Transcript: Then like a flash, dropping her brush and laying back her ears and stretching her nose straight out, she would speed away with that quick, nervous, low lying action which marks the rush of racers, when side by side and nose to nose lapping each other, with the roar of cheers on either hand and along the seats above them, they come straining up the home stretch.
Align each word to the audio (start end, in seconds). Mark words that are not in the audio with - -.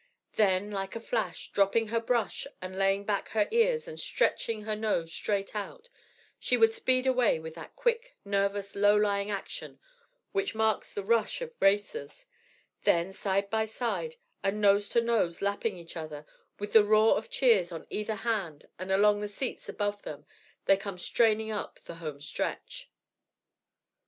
Then 0.33 0.71
like 0.71 0.95
a 0.95 0.99
flash, 0.99 1.51
dropping 1.51 1.89
her 1.89 1.99
brush 1.99 2.47
and 2.59 2.75
laying 2.75 3.05
back 3.05 3.29
her 3.29 3.47
ears 3.51 3.87
and 3.87 3.99
stretching 3.99 4.63
her 4.63 4.75
nose 4.75 5.13
straight 5.13 5.55
out, 5.55 5.89
she 6.39 6.57
would 6.57 6.73
speed 6.73 7.05
away 7.05 7.39
with 7.39 7.53
that 7.53 7.75
quick, 7.75 8.15
nervous, 8.25 8.75
low 8.75 8.95
lying 8.95 9.29
action 9.29 9.79
which 10.31 10.55
marks 10.55 10.91
the 10.95 11.03
rush 11.03 11.39
of 11.43 11.55
racers, 11.61 12.25
when 12.83 13.13
side 13.13 13.51
by 13.51 13.65
side 13.65 14.15
and 14.41 14.59
nose 14.59 14.89
to 14.89 15.01
nose 15.01 15.39
lapping 15.39 15.77
each 15.77 15.95
other, 15.95 16.25
with 16.57 16.73
the 16.73 16.83
roar 16.83 17.15
of 17.15 17.29
cheers 17.29 17.71
on 17.71 17.85
either 17.91 18.15
hand 18.15 18.67
and 18.79 18.91
along 18.91 19.21
the 19.21 19.27
seats 19.27 19.69
above 19.69 20.01
them, 20.01 20.25
they 20.65 20.77
come 20.77 20.97
straining 20.97 21.51
up 21.51 21.79
the 21.81 21.97
home 22.01 22.19
stretch. 22.19 22.89